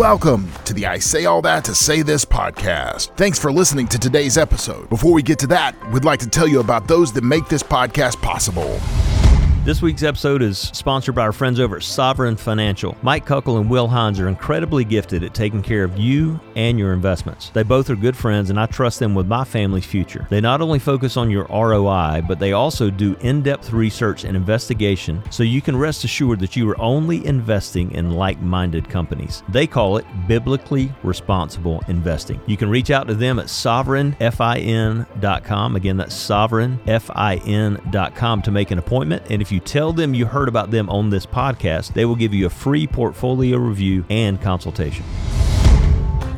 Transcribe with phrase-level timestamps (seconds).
[0.00, 3.14] Welcome to the I Say All That to Say This podcast.
[3.18, 4.88] Thanks for listening to today's episode.
[4.88, 7.62] Before we get to that, we'd like to tell you about those that make this
[7.62, 8.80] podcast possible.
[9.62, 12.96] This week's episode is sponsored by our friends over at Sovereign Financial.
[13.02, 16.94] Mike Kuckel and Will Hines are incredibly gifted at taking care of you and your
[16.94, 17.50] investments.
[17.50, 20.26] They both are good friends, and I trust them with my family's future.
[20.30, 24.34] They not only focus on your ROI, but they also do in depth research and
[24.34, 29.42] investigation so you can rest assured that you are only investing in like minded companies.
[29.50, 32.40] They call it biblically responsible investing.
[32.46, 35.76] You can reach out to them at sovereignfin.com.
[35.76, 39.22] Again, that's sovereignfin.com to make an appointment.
[39.28, 42.14] And if if you tell them you heard about them on this podcast, they will
[42.14, 45.04] give you a free portfolio review and consultation.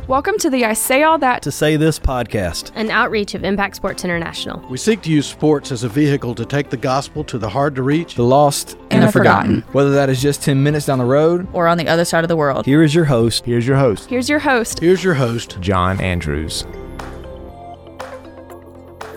[0.07, 3.75] Welcome to the I Say All That to Say This podcast, an outreach of Impact
[3.75, 4.67] Sports International.
[4.67, 7.75] We seek to use sports as a vehicle to take the gospel to the hard
[7.75, 9.57] to reach, the lost, and, and the forgotten.
[9.57, 9.73] forgotten.
[9.73, 12.29] Whether that is just 10 minutes down the road or on the other side of
[12.29, 12.65] the world.
[12.65, 13.45] Here is your host.
[13.45, 14.09] Here's your host.
[14.09, 14.79] Here's your host.
[14.79, 16.65] Here's your host, John Andrews.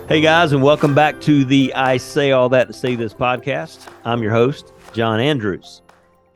[0.08, 3.88] Hey guys, and welcome back to the I Say All That to Say This podcast.
[4.04, 5.82] I'm your host, John Andrews,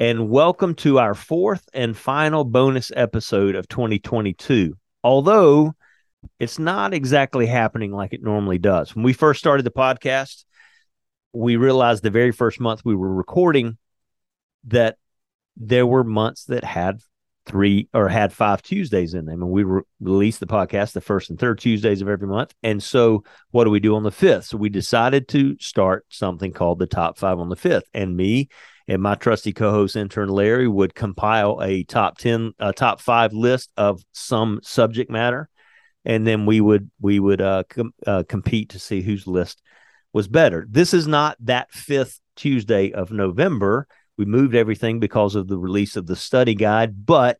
[0.00, 4.76] and welcome to our fourth and final bonus episode of 2022.
[5.04, 5.76] Although
[6.40, 8.96] it's not exactly happening like it normally does.
[8.96, 10.44] When we first started the podcast,
[11.32, 13.78] we realized the very first month we were recording
[14.64, 14.96] that
[15.56, 17.02] there were months that had
[17.46, 19.42] three or had five Tuesdays in them.
[19.42, 22.54] And we re- the podcast the first and third Tuesdays of every month.
[22.62, 24.46] And so, what do we do on the fifth?
[24.46, 27.84] So, we decided to start something called the top five on the fifth.
[27.94, 28.48] And me
[28.88, 33.32] and my trusty co host, intern Larry, would compile a top 10, a top five
[33.32, 35.48] list of some subject matter.
[36.04, 39.62] And then we would we would uh, com- uh, compete to see whose list
[40.12, 40.66] was better.
[40.68, 43.86] This is not that fifth Tuesday of November
[44.20, 47.38] we moved everything because of the release of the study guide, but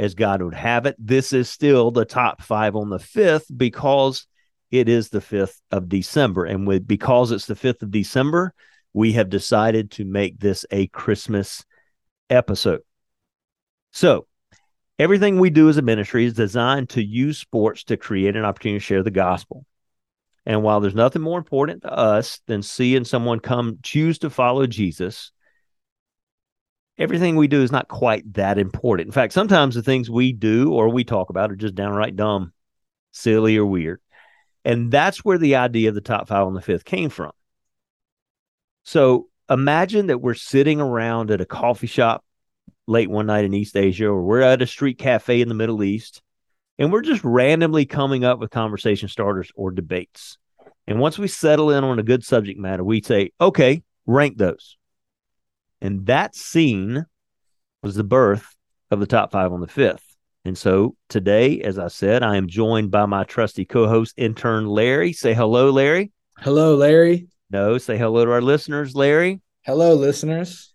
[0.00, 4.26] as God would have it, this is still the top five on the fifth because
[4.72, 6.44] it is the fifth of December.
[6.44, 8.52] And with because it's the fifth of December,
[8.92, 11.64] we have decided to make this a Christmas
[12.28, 12.80] episode.
[13.92, 14.26] So
[14.98, 18.80] everything we do as a ministry is designed to use sports to create an opportunity
[18.80, 19.64] to share the gospel.
[20.44, 24.66] And while there's nothing more important to us than seeing someone come choose to follow
[24.66, 25.30] Jesus,
[26.98, 29.06] everything we do is not quite that important.
[29.08, 32.52] In fact, sometimes the things we do or we talk about are just downright dumb,
[33.12, 34.00] silly, or weird.
[34.64, 37.32] And that's where the idea of the top five on the fifth came from.
[38.84, 42.24] So imagine that we're sitting around at a coffee shop
[42.86, 45.82] late one night in East Asia, or we're at a street cafe in the Middle
[45.82, 46.22] East,
[46.78, 50.38] and we're just randomly coming up with conversation starters or debates.
[50.86, 54.78] And once we settle in on a good subject matter, we say, okay, rank those.
[55.80, 57.06] And that scene
[57.82, 58.54] was the birth
[58.90, 60.04] of the top five on the fifth.
[60.44, 64.66] And so today, as I said, I am joined by my trusty co host, intern
[64.66, 65.12] Larry.
[65.12, 66.10] Say hello, Larry.
[66.38, 67.28] Hello, Larry.
[67.50, 69.40] No, say hello to our listeners, Larry.
[69.62, 70.72] Hello, listeners.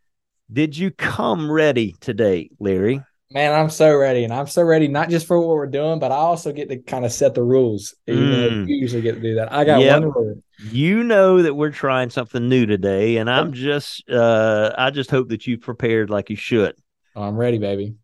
[0.52, 3.02] Did you come ready today, Larry?
[3.32, 4.24] Man, I'm so ready.
[4.24, 6.78] And I'm so ready, not just for what we're doing, but I also get to
[6.78, 7.96] kind of set the rules.
[8.08, 8.68] Mm.
[8.68, 9.52] You usually get to do that.
[9.52, 10.02] I got yep.
[10.02, 10.44] one rule.
[10.72, 15.30] You know that we're trying something new today, and I'm just uh I just hope
[15.30, 16.76] that you prepared like you should.
[17.16, 17.96] I'm ready, baby.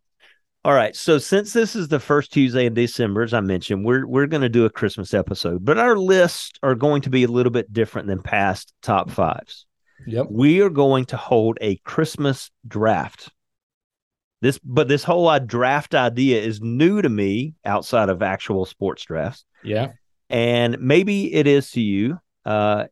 [0.65, 0.95] All right.
[0.95, 4.41] So since this is the first Tuesday in December, as I mentioned, we're we're going
[4.41, 7.71] to do a Christmas episode, but our lists are going to be a little bit
[7.71, 9.65] different than past top fives.
[10.05, 10.27] Yep.
[10.29, 13.29] We are going to hold a Christmas draft.
[14.41, 19.03] This, but this whole uh, draft idea is new to me outside of actual sports
[19.03, 19.43] drafts.
[19.63, 19.91] Yeah.
[20.29, 22.19] And maybe it is to you.
[22.45, 22.85] Uh,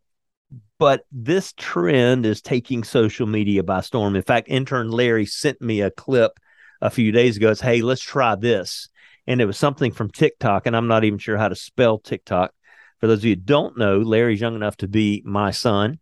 [0.80, 4.16] but this trend is taking social media by storm.
[4.16, 6.40] In fact, intern Larry sent me a clip
[6.82, 7.52] a few days ago.
[7.52, 8.90] It's, hey, let's try this.
[9.26, 12.54] And it was something from TikTok, and I'm not even sure how to spell TikTok.
[13.00, 16.00] For those of you who don't know, Larry's young enough to be my son,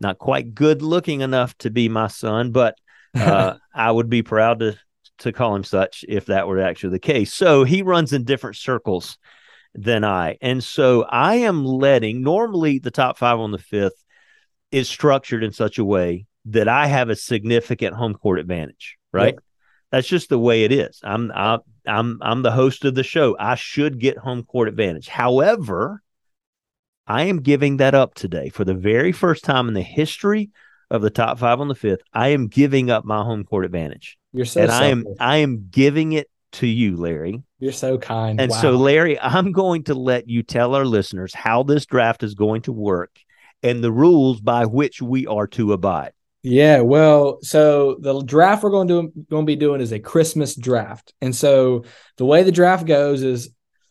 [0.00, 2.76] not quite good looking enough to be my son, but
[3.14, 4.78] uh, I would be proud to
[5.18, 7.32] to call him such if that were actually the case.
[7.32, 9.18] So he runs in different circles
[9.74, 10.36] than I.
[10.40, 14.04] And so I am letting normally the top five on the fifth
[14.70, 19.34] is structured in such a way that I have a significant home court advantage, right?
[19.34, 19.44] Yep.
[19.90, 21.00] That's just the way it is.
[21.04, 23.36] I'm I, I'm I'm the host of the show.
[23.38, 25.08] I should get home court advantage.
[25.08, 26.02] However,
[27.06, 30.50] I am giving that up today for the very first time in the history
[30.90, 32.00] of the top five on the fifth.
[32.12, 34.16] I am giving up my home court advantage.
[34.32, 37.42] You're so and I am I am giving it to you, Larry.
[37.58, 38.40] You're so kind.
[38.40, 38.60] And wow.
[38.60, 42.62] so, Larry, I'm going to let you tell our listeners how this draft is going
[42.62, 43.10] to work
[43.62, 46.12] and the rules by which we are to abide.
[46.42, 50.56] Yeah, well, so the draft we're going to going to be doing is a Christmas
[50.56, 51.84] draft, and so
[52.16, 53.50] the way the draft goes is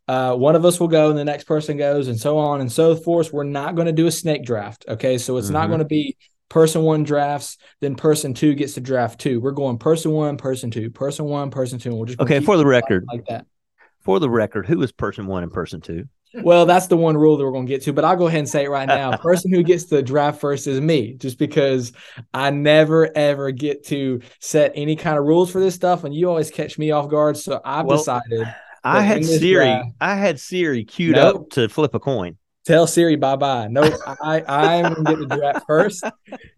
[0.10, 2.70] uh, one of us will go and the next person goes, and so on and
[2.70, 3.32] so forth.
[3.32, 5.18] We're not going to do a snake draft, okay?
[5.18, 5.54] So it's mm-hmm.
[5.54, 6.18] not going to be
[6.52, 9.40] person one drafts, then person two gets to draft two.
[9.40, 11.92] We're going person one, person two, person one, person two.
[11.92, 13.46] And we're just okay for the record, like that.
[14.02, 16.10] For the record, who is person one and person two?
[16.34, 18.40] Well, that's the one rule that we're going to get to, but I'll go ahead
[18.40, 19.16] and say it right now.
[19.22, 21.94] person who gets the draft first is me, just because
[22.34, 26.28] I never ever get to set any kind of rules for this stuff, and you
[26.30, 27.38] always catch me off guard.
[27.38, 28.54] So I've well, decided.
[28.84, 29.66] I had Siri.
[29.66, 31.36] Draft, I had Siri queued nope.
[31.36, 32.38] up to flip a coin.
[32.66, 33.68] Tell Siri bye bye.
[33.68, 36.04] Nope, I I'm to get the draft first.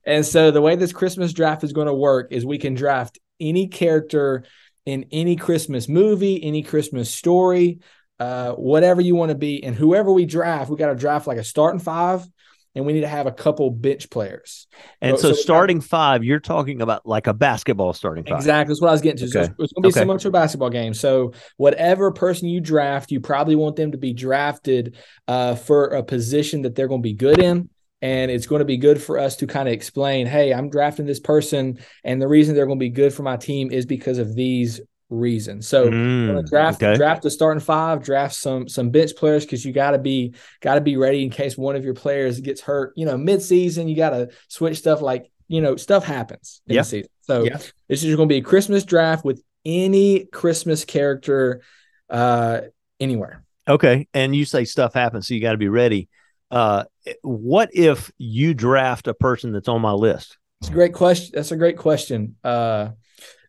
[0.05, 3.19] And so the way this Christmas draft is going to work is we can draft
[3.39, 4.43] any character
[4.85, 7.79] in any Christmas movie, any Christmas story
[8.19, 9.63] uh, whatever you want to be.
[9.63, 12.25] And whoever we draft, we got to draft like a starting five,
[12.75, 14.67] and we need to have a couple bench players.
[15.01, 18.37] And so, so starting five, you're talking about like a basketball starting five.
[18.37, 18.71] Exactly.
[18.71, 19.37] That's what I was getting to.
[19.37, 19.45] Okay.
[19.45, 19.99] So it's going to be okay.
[19.99, 20.93] similar to a basketball game.
[20.93, 24.95] So whatever person you draft, you probably want them to be drafted
[25.27, 27.69] uh, for a position that they're going to be good in.
[28.01, 31.05] And it's going to be good for us to kind of explain, hey, I'm drafting
[31.05, 34.17] this person, and the reason they're going to be good for my team is because
[34.17, 34.81] of these
[35.13, 35.61] reason.
[35.61, 36.97] So mm, draft okay.
[36.97, 40.75] draft the starting five, draft some some bench players because you got to be got
[40.75, 42.93] to be ready in case one of your players gets hurt.
[42.95, 46.75] You know, mid season you got to switch stuff like you know stuff happens in
[46.75, 46.81] yeah.
[46.81, 47.09] the season.
[47.21, 47.57] So yeah.
[47.87, 51.61] this is going to be a Christmas draft with any Christmas character
[52.09, 52.61] uh
[52.99, 53.43] anywhere.
[53.67, 56.09] Okay, and you say stuff happens, so you got to be ready.
[56.51, 56.83] Uh,
[57.21, 60.37] what if you draft a person that's on my list?
[60.61, 61.31] It's a great question.
[61.33, 62.35] That's a great question.
[62.43, 62.89] Uh,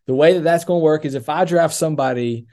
[0.07, 2.47] the way that that's going to work is if I draft somebody,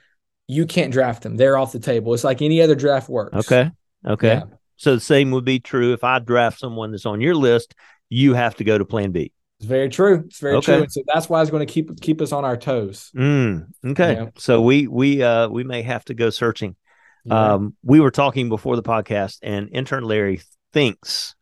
[0.48, 1.38] you can't draft them.
[1.38, 2.14] They're off the table.
[2.14, 3.36] It's like any other draft works.
[3.36, 3.72] Okay.
[4.06, 4.28] Okay.
[4.28, 4.44] Yeah.
[4.78, 7.76] So the same would be true if I draft someone that's on your list,
[8.10, 9.32] you have to go to plan B.
[9.60, 10.24] It's very true.
[10.26, 10.78] It's very okay.
[10.78, 10.88] true.
[10.90, 13.12] So that's why it's going to keep keep us on our toes.
[13.16, 14.30] Mm, okay.
[14.38, 16.76] So we we uh we may have to go searching.
[17.26, 17.54] Yeah.
[17.54, 20.42] Um we were talking before the podcast and intern Larry
[20.74, 21.36] thinks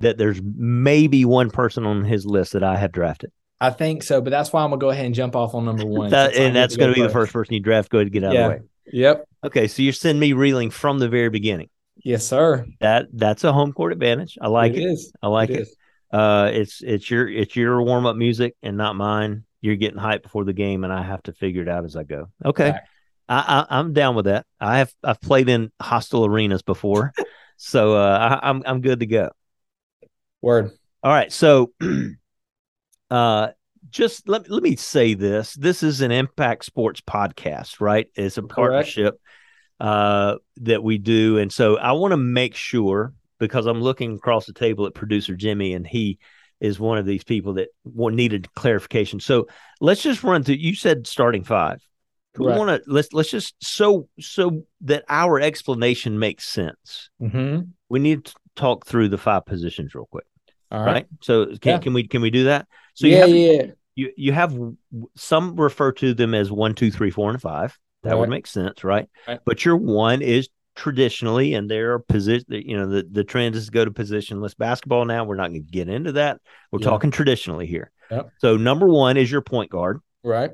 [0.00, 3.30] that there's maybe one person on his list that I have drafted.
[3.60, 5.86] I think so, but that's why I'm gonna go ahead and jump off on number
[5.86, 6.10] one.
[6.10, 7.12] that, and that's going to be first.
[7.12, 7.90] the first person you draft.
[7.90, 8.40] Go ahead and get out yeah.
[8.40, 8.62] of the way.
[8.86, 9.28] Yep.
[9.44, 11.68] Okay, so you're sending me reeling from the very beginning.
[12.02, 12.66] Yes, sir.
[12.80, 14.36] That that's a home court advantage.
[14.40, 14.80] I like it.
[14.80, 14.86] it.
[14.86, 15.12] Is.
[15.22, 15.60] I like it.
[15.60, 15.68] it.
[16.10, 19.44] Uh, it's it's your it's your warm up music and not mine.
[19.60, 22.02] You're getting hyped before the game, and I have to figure it out as I
[22.02, 22.28] go.
[22.44, 22.74] Okay,
[23.28, 24.46] I, I am down with that.
[24.60, 27.12] I have I've played in hostile arenas before,
[27.56, 29.30] so uh, I, I'm I'm good to go.
[30.42, 30.72] Word.
[31.02, 31.72] All right, so
[33.10, 33.48] uh,
[33.90, 35.54] just let, let me say this.
[35.54, 38.06] This is an impact sports podcast right?
[38.14, 38.54] It's a Correct.
[38.54, 39.20] partnership
[39.80, 41.38] uh, that we do.
[41.38, 45.34] And so i want to make sure because i'm looking across the table at producer
[45.34, 46.18] jimmy and he
[46.60, 49.20] is one of these people that needed clarification.
[49.20, 49.48] So
[49.80, 51.82] let's just run through you said starting five.
[52.38, 57.10] We want to let's let's just so so that our explanation makes sense.
[57.20, 57.62] Mm-hmm.
[57.88, 60.24] we need to talk through the five positions real quick
[60.74, 60.92] all right.
[60.92, 61.06] right?
[61.22, 61.78] So can, yeah.
[61.78, 62.66] can we can we do that?
[62.94, 63.72] So yeah, you have, yeah.
[63.96, 64.58] You you have
[65.16, 67.78] some refer to them as one, two, three, four, and five.
[68.02, 68.20] That right.
[68.20, 69.08] would make sense, right?
[69.26, 69.40] right?
[69.44, 72.46] But your one is traditionally, and there are position.
[72.50, 75.24] You know, the the trend is to go to positionless basketball now.
[75.24, 76.40] We're not going to get into that.
[76.70, 76.90] We're yeah.
[76.90, 77.92] talking traditionally here.
[78.10, 78.30] Yep.
[78.38, 80.00] So number one is your point guard.
[80.22, 80.50] Right.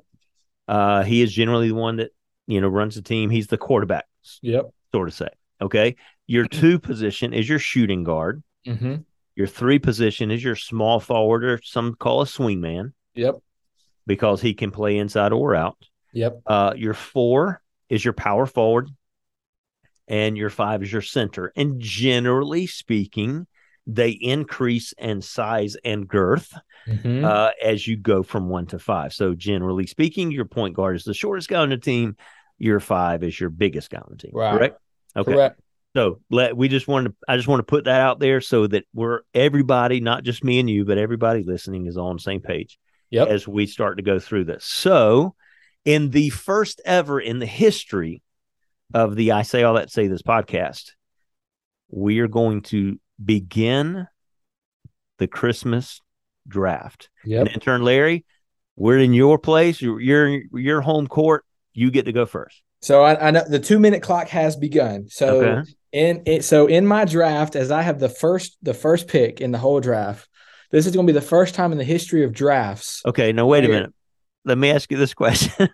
[0.68, 2.10] Uh, he is generally the one that
[2.46, 3.30] you know runs the team.
[3.30, 4.04] He's the quarterback.
[4.42, 4.70] Yep.
[4.92, 5.28] Sort of say.
[5.60, 5.96] Okay.
[6.26, 8.42] Your two position is your shooting guard.
[8.66, 8.96] Mm-hmm.
[9.34, 12.92] Your three position is your small forward, or some call a swing man.
[13.14, 13.36] Yep.
[14.06, 15.76] Because he can play inside or out.
[16.12, 16.42] Yep.
[16.46, 18.88] Uh, your four is your power forward,
[20.08, 21.52] and your five is your center.
[21.54, 23.46] And generally speaking,
[23.86, 26.52] they increase in size and girth
[26.86, 27.24] mm-hmm.
[27.24, 29.12] uh, as you go from one to five.
[29.12, 32.16] So, generally speaking, your point guard is the shortest guy on the team.
[32.58, 34.32] Your five is your biggest guy on the team.
[34.34, 34.56] Right.
[34.56, 34.80] Correct.
[35.16, 35.32] Okay.
[35.32, 35.60] Correct.
[35.94, 38.66] So let we just wanted to, I just want to put that out there so
[38.68, 42.40] that we're everybody, not just me and you, but everybody listening is on the same
[42.40, 42.78] page
[43.10, 43.28] yep.
[43.28, 44.64] as we start to go through this.
[44.64, 45.34] So
[45.84, 48.22] in the first ever in the history
[48.94, 50.92] of the I Say All That Say This podcast,
[51.88, 54.06] we are going to begin
[55.18, 56.00] the Christmas
[56.46, 57.10] draft.
[57.24, 57.40] Yep.
[57.40, 58.24] And intern Larry,
[58.76, 59.82] we're in your place.
[59.82, 61.44] You're, you're your home court.
[61.72, 62.62] You get to go first.
[62.80, 65.08] So I, I know the two minute clock has begun.
[65.08, 69.08] So okay in it so in my draft as i have the first the first
[69.08, 70.28] pick in the whole draft
[70.70, 73.46] this is going to be the first time in the history of drafts okay no
[73.46, 73.92] wait a minute
[74.44, 75.68] let me ask you this question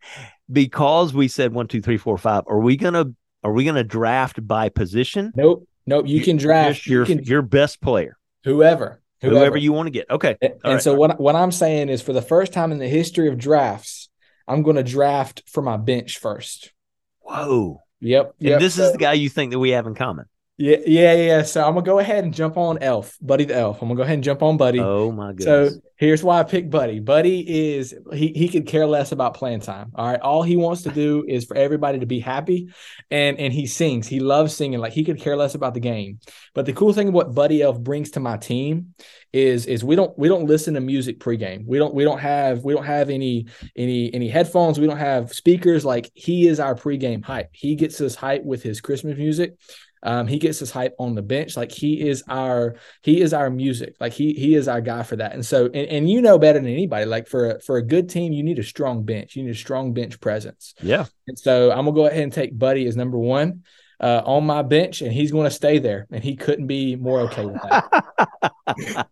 [0.52, 3.04] because we said one two three four five are we gonna
[3.44, 7.42] are we gonna draft by position nope nope you, can draft your you can, your
[7.42, 10.08] best player whoever Whoever, Whoever you want to get.
[10.08, 10.36] Okay.
[10.40, 10.82] And, and right.
[10.82, 14.08] so what what I'm saying is for the first time in the history of drafts,
[14.46, 16.72] I'm going to draft for my bench first.
[17.20, 17.82] Whoa.
[18.00, 18.34] Yep.
[18.38, 18.52] yep.
[18.52, 20.26] And this is the guy you think that we have in common.
[20.60, 21.42] Yeah, yeah, yeah.
[21.42, 23.80] So I'm gonna go ahead and jump on Elf, Buddy the Elf.
[23.80, 24.80] I'm gonna go ahead and jump on Buddy.
[24.80, 25.74] Oh my goodness.
[25.74, 26.98] So here's why I picked Buddy.
[26.98, 29.92] Buddy is he he could care less about playing time.
[29.94, 30.20] All right.
[30.20, 32.70] All he wants to do is for everybody to be happy.
[33.08, 34.08] And and he sings.
[34.08, 34.80] He loves singing.
[34.80, 36.18] Like he could care less about the game.
[36.54, 38.94] But the cool thing of what Buddy Elf brings to my team
[39.32, 41.66] is is we don't we don't listen to music pregame.
[41.66, 43.46] We don't we don't have we don't have any
[43.76, 44.80] any any headphones.
[44.80, 45.84] We don't have speakers.
[45.84, 47.50] Like he is our pregame hype.
[47.52, 49.54] He gets us hype with his Christmas music.
[50.02, 51.56] Um, he gets his hype on the bench.
[51.56, 53.96] Like he is our he is our music.
[54.00, 55.34] Like he he is our guy for that.
[55.34, 57.04] And so and, and you know better than anybody.
[57.04, 59.36] Like for a, for a good team, you need a strong bench.
[59.36, 60.74] You need a strong bench presence.
[60.80, 61.06] Yeah.
[61.26, 63.62] And so I'm gonna go ahead and take Buddy as number one.
[64.00, 67.22] Uh, on my bench, and he's going to stay there, and he couldn't be more
[67.22, 69.08] okay with that.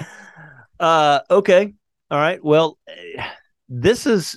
[0.80, 1.72] uh, okay,
[2.10, 2.42] all right.
[2.42, 2.80] Well,
[3.68, 4.36] this is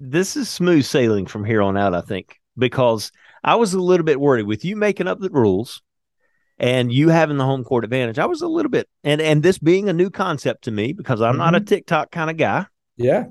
[0.00, 1.94] this is smooth sailing from here on out.
[1.94, 3.10] I think because
[3.42, 5.82] I was a little bit worried with you making up the rules
[6.58, 8.18] and you having the home court advantage.
[8.18, 11.20] I was a little bit and and this being a new concept to me because
[11.20, 11.38] I'm mm-hmm.
[11.38, 11.66] not a mm-hmm.
[11.66, 12.66] TikTok kind of guy.
[12.96, 13.26] Yeah.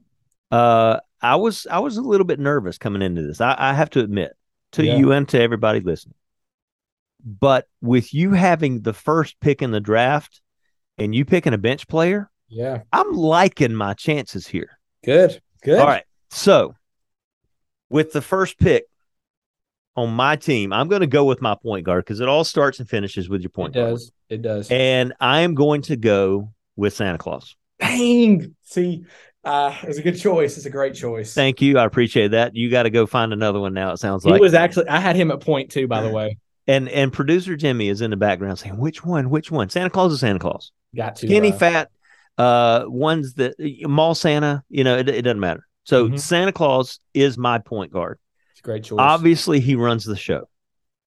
[0.51, 3.41] Uh I was I was a little bit nervous coming into this.
[3.41, 4.33] I, I have to admit
[4.73, 4.97] to yeah.
[4.97, 6.15] you and to everybody listening.
[7.23, 10.41] But with you having the first pick in the draft
[10.97, 14.77] and you picking a bench player, yeah, I'm liking my chances here.
[15.03, 15.41] Good.
[15.63, 15.79] Good.
[15.79, 16.05] All right.
[16.29, 16.75] So
[17.89, 18.85] with the first pick,
[19.97, 22.79] on my team, I'm going to go with my point guard because it all starts
[22.79, 23.93] and finishes with your point it guard.
[23.93, 24.11] Does.
[24.29, 24.71] It does.
[24.71, 27.55] And I am going to go with Santa Claus.
[27.79, 28.55] Bang!
[28.61, 29.05] See,
[29.43, 30.55] uh, it's a good choice.
[30.57, 31.33] It's a great choice.
[31.33, 31.79] Thank you.
[31.79, 32.55] I appreciate that.
[32.55, 33.91] You got to go find another one now.
[33.91, 34.87] It sounds he like he was actually.
[34.87, 36.37] I had him at point two, by the way.
[36.67, 39.29] And and producer Jimmy is in the background saying, "Which one?
[39.29, 39.69] Which one?
[39.69, 40.71] Santa Claus is Santa Claus?
[40.95, 41.89] Got to skinny, uh, fat,
[42.37, 44.63] uh, ones that mall Santa.
[44.69, 45.65] You know, it, it doesn't matter.
[45.85, 46.17] So mm-hmm.
[46.17, 48.19] Santa Claus is my point guard.
[48.57, 48.97] It's a great choice.
[48.99, 50.49] Obviously, he runs the show.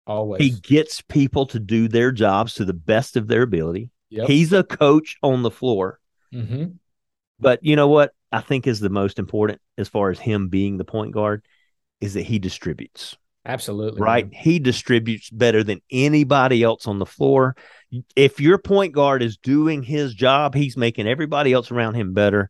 [0.06, 0.40] Always.
[0.40, 3.90] He gets people to do their jobs to the best of their ability.
[4.10, 4.28] Yep.
[4.28, 5.98] He's a coach on the floor.
[6.32, 6.66] Mm-hmm.
[7.40, 10.78] But you know what I think is the most important as far as him being
[10.78, 11.44] the point guard
[12.00, 13.16] is that he distributes.
[13.44, 14.00] Absolutely.
[14.00, 14.30] Right.
[14.30, 14.40] Man.
[14.40, 17.56] He distributes better than anybody else on the floor.
[18.14, 22.48] If your point guard is doing his job, he's making everybody else around him better.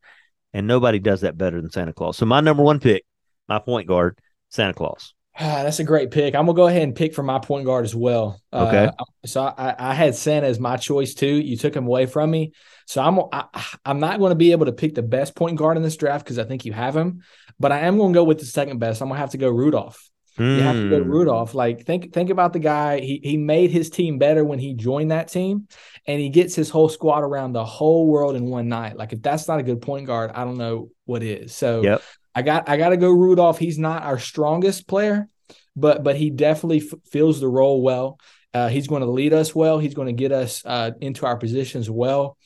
[0.52, 2.18] And nobody does that better than Santa Claus.
[2.18, 3.06] So my number one pick,
[3.48, 4.18] my point guard,
[4.50, 5.14] Santa Claus.
[5.38, 6.34] Ah, that's a great pick.
[6.34, 8.40] I'm gonna go ahead and pick for my point guard as well.
[8.52, 8.86] Okay.
[8.86, 11.34] Uh, so I, I, had Santa as my choice too.
[11.34, 12.52] You took him away from me,
[12.86, 15.34] so I'm I, am i am not going to be able to pick the best
[15.34, 17.22] point guard in this draft because I think you have him.
[17.58, 19.00] But I am going to go with the second best.
[19.00, 20.10] I'm gonna have to go Rudolph.
[20.38, 20.56] Mm.
[20.56, 21.10] You have to go hmm.
[21.10, 21.54] Rudolph.
[21.54, 23.00] Like think think about the guy.
[23.00, 25.68] He he made his team better when he joined that team,
[26.06, 28.96] and he gets his whole squad around the whole world in one night.
[28.96, 31.54] Like if that's not a good point guard, I don't know what is.
[31.54, 32.02] So yep.
[32.34, 33.58] I got I got to go Rudolph.
[33.58, 35.28] He's not our strongest player,
[35.76, 38.18] but but he definitely f- fills the role well.
[38.52, 39.78] Uh, he's going to lead us well.
[39.78, 42.36] He's going to get us uh, into our positions well.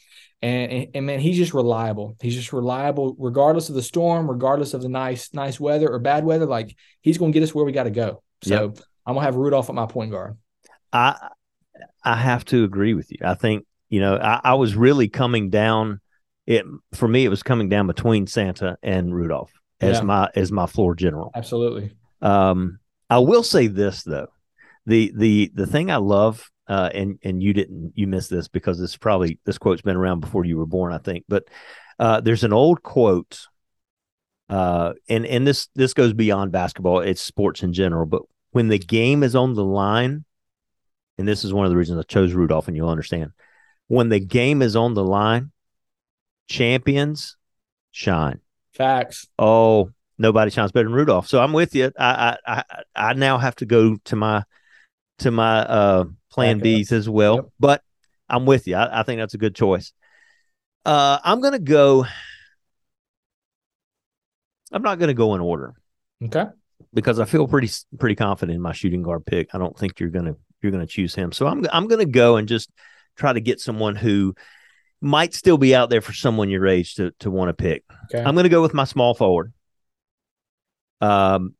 [0.43, 2.17] And, and, and man, he's just reliable.
[2.21, 6.25] He's just reliable, regardless of the storm, regardless of the nice nice weather or bad
[6.25, 6.47] weather.
[6.47, 8.23] Like he's going to get us where we got to go.
[8.43, 8.79] So yep.
[9.07, 10.37] I'm gonna have Rudolph at my point guard.
[10.93, 11.29] I
[12.03, 13.19] I have to agree with you.
[13.25, 16.00] I think you know I, I was really coming down.
[16.47, 20.02] It for me, it was coming down between Santa and Rudolph as yeah.
[20.02, 21.31] my as my floor general.
[21.35, 21.93] Absolutely.
[22.21, 22.78] Um,
[23.11, 24.28] I will say this though,
[24.87, 28.78] the the the thing I love, uh, and and you didn't you missed this because
[28.78, 31.25] this probably this quote's been around before you were born, I think.
[31.28, 31.45] But
[31.99, 33.47] uh, there's an old quote,
[34.49, 38.07] uh, and and this this goes beyond basketball; it's sports in general.
[38.07, 40.25] But when the game is on the line,
[41.19, 43.33] and this is one of the reasons I chose Rudolph, and you'll understand.
[43.87, 45.52] When the game is on the line,
[46.49, 47.37] champions
[47.90, 48.40] shine.
[48.75, 49.28] Facts.
[49.38, 51.28] Oh, nobody shines better than Rudolph.
[51.28, 51.93] So I'm with you.
[51.99, 54.43] I I I, I now have to go to my
[55.21, 57.37] to my uh plan B's as well.
[57.37, 57.45] Yep.
[57.61, 57.83] But
[58.28, 58.76] I'm with you.
[58.76, 59.93] I, I, think that's a good choice.
[60.85, 62.07] Uh I'm gonna go.
[64.73, 65.75] I'm not gonna go in order.
[66.25, 66.47] Okay.
[66.93, 69.54] Because I feel pretty pretty confident in my shooting guard pick.
[69.54, 71.31] I don't think you're gonna you're gonna choose him.
[71.31, 72.71] So I'm I'm gonna go and just
[73.16, 74.35] try to get someone who
[75.04, 77.84] might still be out there for someone your age to to want to pick.
[78.12, 78.23] Okay.
[78.23, 79.52] I'm going to go with my small forward.
[81.00, 81.54] Um,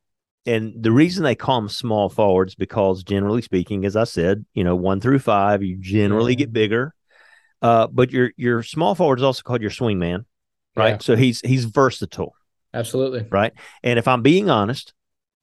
[0.47, 4.65] and the reason they call them small forwards because generally speaking, as I said, you
[4.65, 6.95] know, one through five, you generally get bigger.
[7.63, 10.27] Uh, but your your small forward is also called your swing man,
[10.77, 10.91] right?
[10.91, 10.99] Yeah.
[10.99, 12.35] So he's he's versatile.
[12.75, 13.27] Absolutely.
[13.31, 13.53] Right.
[13.83, 14.93] And if I'm being honest,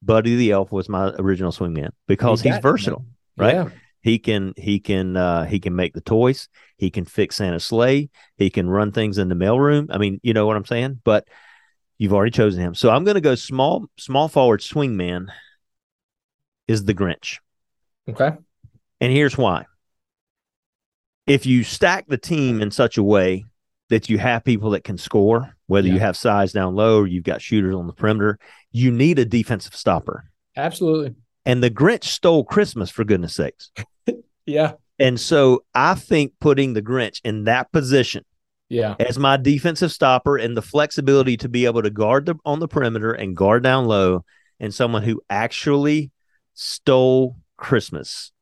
[0.02, 3.06] Buddy the Elf was my original swing man because he's versatile,
[3.36, 3.54] right?
[3.54, 3.68] Yeah.
[4.02, 6.48] He can he can uh, he can make the toys.
[6.76, 8.10] He can fix Santa's sleigh.
[8.36, 9.86] He can run things in the mailroom.
[9.90, 11.00] I mean, you know what I'm saying.
[11.04, 11.28] But
[11.98, 15.28] you've already chosen him, so I'm going to go small small forward swingman.
[16.66, 17.38] Is the Grinch?
[18.08, 18.30] Okay,
[19.00, 19.66] and here's why.
[21.28, 23.44] If you stack the team in such a way
[23.88, 25.94] that you have people that can score, whether yeah.
[25.94, 28.38] you have size down low or you've got shooters on the perimeter,
[28.72, 30.24] you need a defensive stopper.
[30.56, 31.14] Absolutely.
[31.44, 33.70] And the Grinch stole Christmas for goodness sakes.
[34.46, 34.72] yeah.
[34.98, 38.24] And so I think putting the Grinch in that position
[38.68, 38.94] yeah.
[39.00, 42.68] as my defensive stopper and the flexibility to be able to guard the, on the
[42.68, 44.24] perimeter and guard down low
[44.60, 46.10] and someone who actually
[46.54, 48.32] stole Christmas.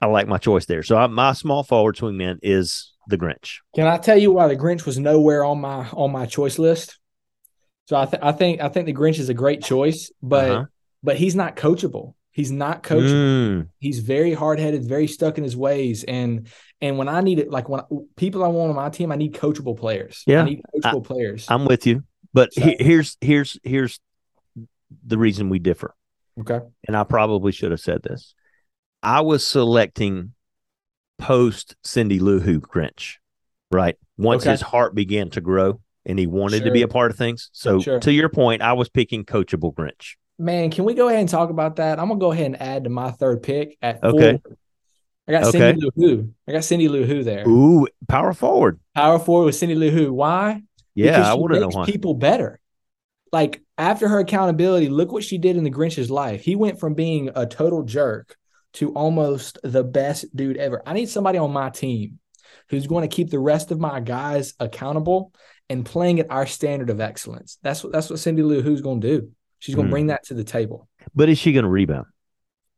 [0.00, 0.82] I like my choice there.
[0.82, 3.58] So I, my small forward swingman is the Grinch.
[3.74, 6.98] Can I tell you why the Grinch was nowhere on my on my choice list?
[7.86, 10.64] So I, th- I think I think the Grinch is a great choice, but uh-huh.
[11.02, 12.14] but he's not coachable.
[12.38, 13.62] He's not coachable.
[13.62, 13.68] Mm.
[13.80, 16.04] He's very hard headed, very stuck in his ways.
[16.04, 16.46] And
[16.80, 19.16] and when I need it, like when I, people I want on my team, I
[19.16, 20.22] need coachable players.
[20.24, 21.46] Yeah, I need coachable I, players.
[21.48, 22.60] I'm with you, but so.
[22.60, 23.98] he, here's here's here's
[25.04, 25.96] the reason we differ.
[26.38, 28.36] Okay, and I probably should have said this.
[29.02, 30.32] I was selecting
[31.18, 33.16] post Cindy Lou Who Grinch,
[33.72, 33.96] right?
[34.16, 34.52] Once okay.
[34.52, 36.66] his heart began to grow and he wanted sure.
[36.66, 37.50] to be a part of things.
[37.52, 37.98] So sure.
[37.98, 41.50] to your point, I was picking coachable Grinch man, can we go ahead and talk
[41.50, 41.98] about that?
[41.98, 44.38] I'm gonna go ahead and add to my third pick at okay.
[44.42, 44.56] Four.
[45.26, 45.58] I got okay.
[45.58, 46.30] Cindy Lou Who.
[46.46, 47.46] I got Cindy Lou Who there.
[47.46, 48.80] Ooh, power forward.
[48.94, 50.12] Power forward with Cindy Lou Who.
[50.12, 50.62] Why?
[50.94, 51.84] Yeah, because I want to know why.
[51.84, 52.60] People better.
[53.30, 56.42] Like after her accountability, look what she did in the Grinch's life.
[56.42, 58.36] He went from being a total jerk
[58.74, 60.82] to almost the best dude ever.
[60.86, 62.18] I need somebody on my team
[62.70, 65.32] who's going to keep the rest of my guys accountable
[65.68, 67.58] and playing at our standard of excellence.
[67.62, 69.30] That's what that's what Cindy Lou Who's going to do.
[69.58, 69.92] She's going to mm.
[69.92, 70.88] bring that to the table.
[71.14, 72.06] But is she going to rebound?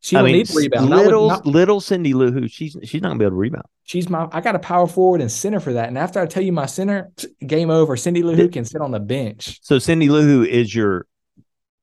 [0.03, 0.89] She I mean, need to rebound.
[0.89, 3.65] Little not, little Cindy Lou Who she's she's not gonna be able to rebound.
[3.83, 5.89] She's my I got a power forward and center for that.
[5.89, 7.11] And after I tell you my center,
[7.45, 7.95] game over.
[7.95, 9.59] Cindy Lou Who can sit on the bench.
[9.61, 11.05] So Cindy Lou Who is your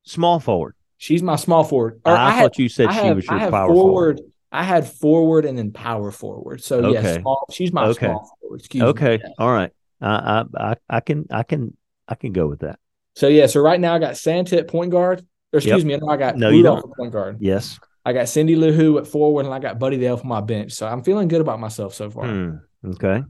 [0.03, 0.75] small forward.
[0.97, 2.01] She's my small forward.
[2.03, 4.21] Or I, I thought had, you said I she have, was your power forward, forward.
[4.51, 6.61] I had forward and then power forward.
[6.61, 7.01] So okay.
[7.01, 8.07] yes, small, she's my okay.
[8.07, 8.59] small forward.
[8.59, 9.21] Excuse okay.
[9.23, 9.33] me.
[9.37, 9.71] All right.
[10.01, 12.79] I, I I can I can I can go with that.
[13.19, 15.25] So yeah, so right now I got Santa at point guard.
[15.51, 16.01] Or excuse yep.
[16.01, 16.95] me, I got no, Rudolph you don't.
[16.95, 17.37] point guard.
[17.41, 17.77] Yes.
[18.05, 20.39] I got Cindy Lou Who at forward, and I got Buddy the Elf on my
[20.39, 20.71] bench.
[20.71, 22.27] So I'm feeling good about myself so far.
[22.27, 22.55] Hmm.
[22.85, 23.21] Okay.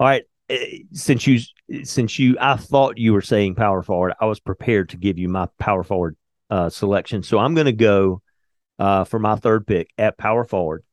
[0.00, 0.22] All right.
[0.48, 1.40] Eh, since you,
[1.84, 4.14] since you, I thought you were saying power forward.
[4.18, 6.16] I was prepared to give you my power forward
[6.48, 7.22] uh, selection.
[7.22, 8.22] So I'm going to go
[8.78, 10.84] uh, for my third pick at power forward.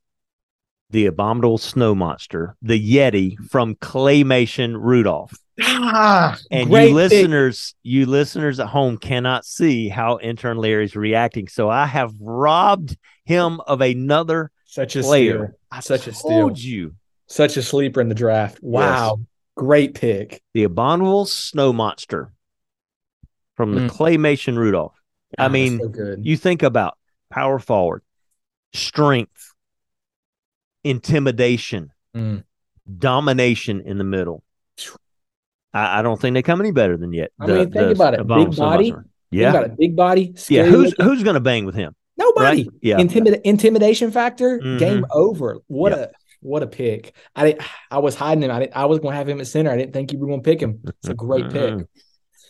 [0.94, 5.34] The abominable snow monster, the Yeti from Claymation Rudolph.
[5.60, 7.92] Ah, and you listeners, pick.
[7.92, 11.48] you listeners at home cannot see how intern Larry's reacting.
[11.48, 15.48] So I have robbed him of another such a player.
[15.48, 15.60] Steal.
[15.72, 16.52] I such a steal.
[16.56, 16.94] you.
[17.26, 18.60] Such a sleeper in the draft.
[18.62, 19.16] Wow.
[19.18, 19.28] Yes.
[19.56, 20.44] Great pick.
[20.54, 22.32] The abominable snow monster
[23.58, 23.90] from the mm.
[23.90, 24.94] claymation Rudolph.
[25.40, 27.00] I ah, mean, so you think about
[27.32, 28.04] power forward,
[28.74, 29.53] strength,
[30.84, 32.44] intimidation, mm.
[32.98, 34.44] domination in the middle
[35.74, 37.32] I, I, don't think they come any better than yet.
[37.40, 38.28] I mean, think about it.
[38.28, 38.94] Big body.
[39.32, 39.62] Yeah.
[39.62, 39.78] It.
[39.78, 40.36] Big body.
[40.48, 40.66] Yeah.
[40.66, 41.06] Who's looking.
[41.06, 41.96] who's going to bang with him?
[42.16, 42.64] Nobody.
[42.64, 42.68] Right?
[42.82, 42.98] Yeah.
[42.98, 44.60] Intimid- intimidation factor.
[44.60, 44.78] Mm-hmm.
[44.78, 45.58] Game over.
[45.68, 47.16] What a what a pick.
[47.36, 48.52] I didn't, I was hiding him.
[48.52, 49.72] I didn't, I was going to have him at center.
[49.72, 50.82] I didn't think you were going to pick him.
[50.86, 51.88] It's a great pick.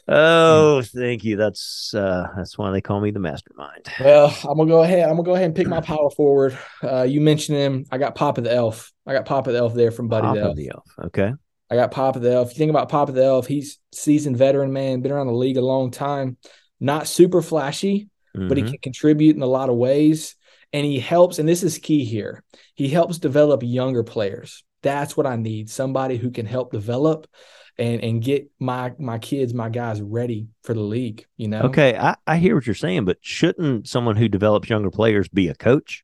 [0.09, 0.13] Mm-hmm.
[0.13, 1.37] Oh, thank you.
[1.37, 3.87] That's uh that's why they call me the mastermind.
[3.99, 5.03] Well, I'm gonna go ahead.
[5.03, 6.57] I'm gonna go ahead and pick my power forward.
[6.81, 7.85] Uh you mentioned him.
[7.89, 8.91] I got Papa the Elf.
[9.05, 10.55] I got Papa the Elf there from Buddy Papa the Elf.
[10.55, 10.83] the Elf.
[11.05, 11.33] Okay.
[11.69, 12.49] I got Papa the Elf.
[12.49, 15.57] If you think about Papa the Elf, he's seasoned veteran man, been around the league
[15.57, 16.37] a long time.
[16.79, 18.49] Not super flashy, mm-hmm.
[18.49, 18.71] but he mm-hmm.
[18.71, 20.35] can contribute in a lot of ways.
[20.73, 22.43] And he helps, and this is key here.
[22.75, 24.63] He helps develop younger players.
[24.81, 25.69] That's what I need.
[25.69, 27.27] Somebody who can help develop
[27.77, 31.25] and and get my my kids, my guys ready for the league.
[31.37, 31.61] You know.
[31.63, 35.47] Okay, I, I hear what you're saying, but shouldn't someone who develops younger players be
[35.47, 36.03] a coach?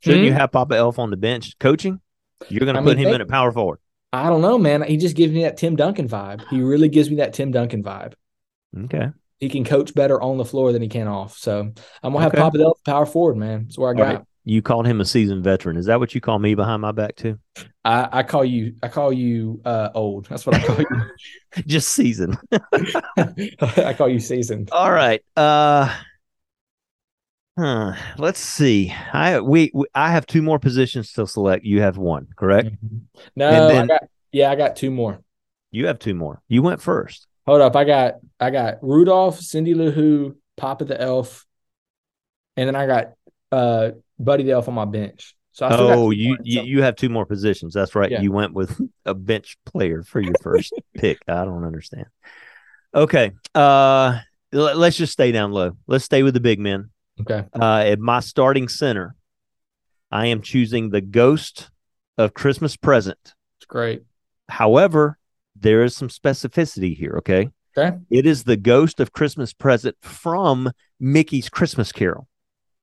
[0.00, 0.28] Shouldn't mm-hmm.
[0.28, 2.00] you have Papa Elf on the bench coaching?
[2.48, 3.80] You're going to put mean, him they, in at power forward.
[4.12, 4.82] I don't know, man.
[4.82, 6.42] He just gives me that Tim Duncan vibe.
[6.48, 8.14] He really gives me that Tim Duncan vibe.
[8.84, 9.08] Okay.
[9.38, 11.36] He can coach better on the floor than he can off.
[11.36, 12.32] So I'm gonna have.
[12.32, 13.64] Papa Elf power forward, man.
[13.64, 14.06] That's where I got.
[14.06, 14.24] Right.
[14.44, 15.76] You called him a seasoned veteran.
[15.76, 17.38] Is that what you call me behind my back too?
[17.84, 18.74] I, I call you.
[18.82, 20.26] I call you uh, old.
[20.26, 20.86] That's what I call you.
[21.66, 22.38] Just seasoned.
[23.60, 24.70] I call you seasoned.
[24.72, 25.22] All right.
[25.36, 25.94] Uh,
[27.60, 27.94] Huh.
[28.16, 28.94] Let's see.
[29.12, 31.62] I we, we, I have two more positions to select.
[31.62, 32.70] You have one, correct?
[32.70, 32.98] Mm-hmm.
[33.36, 35.20] No, then, I got yeah, I got two more.
[35.70, 36.40] You have two more.
[36.48, 37.26] You went first.
[37.46, 41.44] Hold up, I got I got Rudolph, Cindy Lou Who, Papa the Elf,
[42.56, 43.12] and then I got
[43.52, 45.34] uh Buddy Elf on my bench.
[45.52, 47.74] So I oh, you, you you have two more positions.
[47.74, 48.10] That's right.
[48.10, 48.20] Yeah.
[48.20, 51.18] You went with a bench player for your first pick.
[51.26, 52.06] I don't understand.
[52.94, 53.32] Okay.
[53.54, 54.18] Uh
[54.52, 55.72] let's just stay down low.
[55.86, 56.90] Let's stay with the big men.
[57.20, 57.44] Okay.
[57.58, 59.16] Uh at my starting center,
[60.10, 61.70] I am choosing the ghost
[62.16, 63.34] of Christmas present.
[63.58, 64.02] It's great.
[64.48, 65.18] However,
[65.56, 67.50] there is some specificity here, okay?
[67.76, 67.96] Okay.
[68.08, 72.28] It is the ghost of Christmas present from Mickey's Christmas Carol.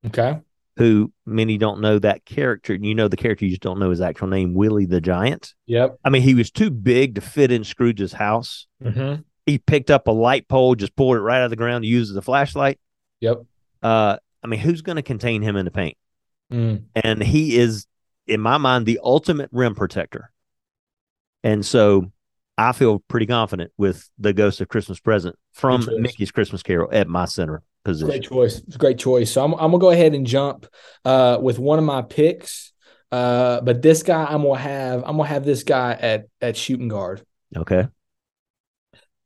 [0.05, 0.39] Okay
[0.77, 2.75] who many don't know that character.
[2.75, 5.55] You know the character, you just don't know his actual name, Willie the Giant.
[5.65, 5.97] Yep.
[6.05, 8.67] I mean, he was too big to fit in Scrooge's house.
[8.83, 9.21] Mm-hmm.
[9.47, 12.11] He picked up a light pole, just pulled it right out of the ground, used
[12.11, 12.79] as a flashlight.
[13.21, 13.43] Yep.
[13.81, 15.97] Uh, I mean, who's going to contain him in the paint?
[16.53, 16.83] Mm.
[16.95, 17.87] And he is,
[18.27, 20.31] in my mind, the ultimate rim protector.
[21.43, 22.11] And so
[22.57, 27.07] I feel pretty confident with the Ghost of Christmas Present from Mickey's Christmas Carol at
[27.07, 28.07] my center position.
[28.07, 28.59] Great choice.
[28.59, 29.31] It's a great choice.
[29.31, 30.67] So I'm, I'm gonna go ahead and jump
[31.05, 32.73] uh, with one of my picks.
[33.11, 36.89] Uh, but this guy, I'm gonna have I'm gonna have this guy at at shooting
[36.89, 37.25] guard.
[37.55, 37.87] Okay.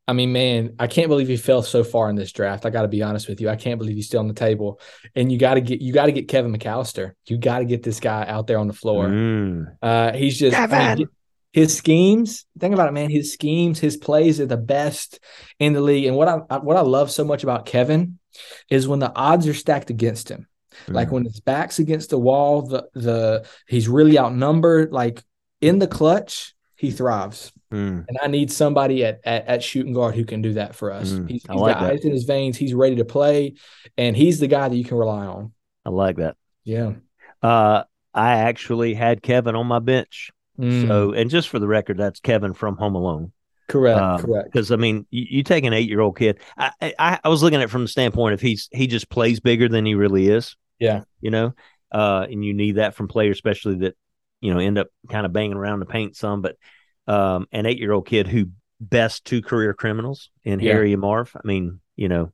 [0.07, 2.65] I mean, man, I can't believe he fell so far in this draft.
[2.65, 3.47] I got to be honest with you.
[3.47, 4.81] I can't believe he's still on the table.
[5.15, 7.13] And you got to get you got to get Kevin McCallister.
[7.27, 9.07] You got to get this guy out there on the floor.
[9.07, 9.77] Mm.
[9.81, 11.07] Uh, he's just I mean,
[11.51, 12.45] his schemes.
[12.59, 13.09] Think about it, man.
[13.09, 15.19] His schemes, his plays are the best
[15.59, 16.05] in the league.
[16.05, 18.19] And what I what I love so much about Kevin
[18.69, 20.47] is when the odds are stacked against him.
[20.87, 20.93] Mm.
[20.93, 24.91] Like when his back's against the wall, the the he's really outnumbered.
[24.91, 25.21] Like
[25.59, 27.51] in the clutch, he thrives.
[27.71, 28.05] Mm.
[28.07, 31.11] And I need somebody at, at, at shooting guard who can do that for us.
[31.11, 31.29] Mm.
[31.29, 31.93] He's, he's like got that.
[31.93, 32.57] ice in his veins.
[32.57, 33.55] He's ready to play,
[33.97, 35.53] and he's the guy that you can rely on.
[35.85, 36.35] I like that.
[36.63, 36.93] Yeah.
[37.41, 37.83] Uh,
[38.13, 40.31] I actually had Kevin on my bench.
[40.59, 40.87] Mm.
[40.87, 43.31] So, and just for the record, that's Kevin from Home Alone.
[43.67, 43.99] Correct.
[43.99, 44.51] Um, correct.
[44.51, 46.39] Because I mean, you, you, take an eight-year-old kid.
[46.57, 49.39] I, I, I was looking at it from the standpoint of he's he just plays
[49.39, 50.57] bigger than he really is.
[50.77, 51.03] Yeah.
[51.21, 51.53] You know,
[51.91, 53.95] uh, and you need that from players, especially that
[54.41, 56.41] you know end up kind of banging around the paint some.
[56.41, 56.57] But
[57.07, 58.47] um, an eight-year-old kid who
[58.81, 60.73] best two career criminals in yeah.
[60.73, 61.31] Harry and Marv.
[61.35, 62.31] I mean, you know,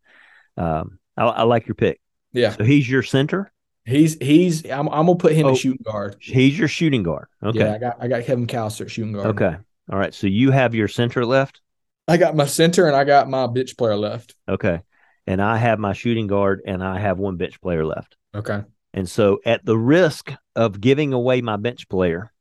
[0.55, 2.01] um, I, I like your pick.
[2.33, 2.55] Yeah.
[2.55, 3.51] So he's your center.
[3.87, 6.17] He's he's I'm, I'm gonna put him oh, at shooting guard.
[6.19, 7.27] He's your shooting guard.
[7.41, 7.59] Okay.
[7.59, 9.27] Yeah, I got I got Kevin McCallister at shooting guard.
[9.27, 9.55] Okay.
[9.89, 10.13] All right.
[10.13, 11.61] So you have your center left?
[12.05, 14.35] I got my center and I got my bench player left.
[14.47, 14.81] Okay.
[15.25, 18.17] And I have my shooting guard and I have one bench player left.
[18.35, 18.63] Okay.
[18.93, 22.33] And so at the risk of giving away my bench player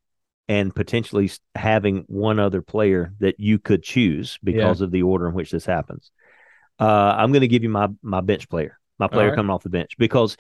[0.48, 4.85] and potentially having one other player that you could choose because yeah.
[4.85, 6.11] of the order in which this happens,
[6.80, 9.37] uh, I'm going to give you my my bench player, my player right.
[9.37, 10.37] coming off the bench because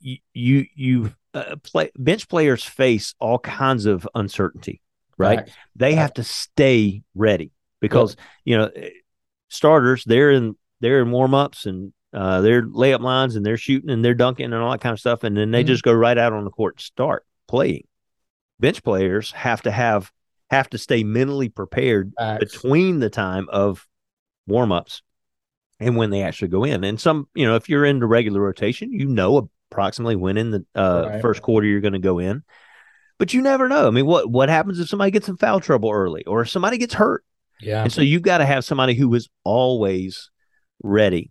[0.00, 4.80] you you, you uh, play bench players face all kinds of uncertainty
[5.20, 5.50] right?
[5.76, 8.70] They have to stay ready because you know
[9.48, 13.90] starters they're in they're in warm ups and uh, they're layup lines and they're shooting
[13.90, 15.68] and they're dunking and all that kind of stuff, and then they mm-hmm.
[15.68, 17.86] just go right out on the court and start playing.
[18.58, 20.10] Bench players have to have
[20.50, 22.52] have to stay mentally prepared Facts.
[22.52, 23.86] between the time of
[24.46, 25.02] warm ups
[25.78, 26.82] and when they actually go in.
[26.82, 30.50] And some, you know, if you're in the regular rotation, you know approximately when in
[30.50, 31.22] the uh, right.
[31.22, 32.42] first quarter you're going to go in
[33.20, 33.86] but you never know.
[33.86, 36.78] I mean, what what happens if somebody gets in foul trouble early or if somebody
[36.78, 37.22] gets hurt?
[37.60, 37.82] Yeah.
[37.82, 40.30] And so you've got to have somebody who is always
[40.82, 41.30] ready.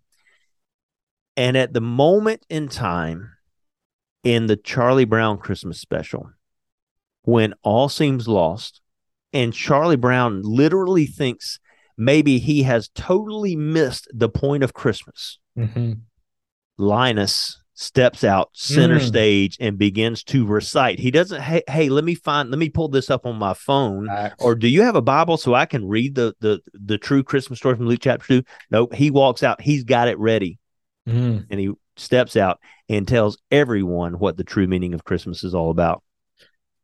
[1.36, 3.32] And at the moment in time
[4.22, 6.30] in the Charlie Brown Christmas special,
[7.22, 8.80] when all seems lost,
[9.32, 11.58] and Charlie Brown literally thinks
[11.98, 15.40] maybe he has totally missed the point of Christmas.
[15.58, 15.94] Mm-hmm.
[16.78, 19.06] Linus steps out center mm.
[19.06, 20.98] stage and begins to recite.
[20.98, 24.06] He doesn't, hey, hey, let me find, let me pull this up on my phone.
[24.06, 24.32] Right.
[24.38, 27.58] Or do you have a Bible so I can read the the the true Christmas
[27.58, 28.42] story from Luke chapter two?
[28.70, 28.94] Nope.
[28.94, 30.58] He walks out, he's got it ready.
[31.08, 31.46] Mm.
[31.48, 35.70] And he steps out and tells everyone what the true meaning of Christmas is all
[35.70, 36.02] about.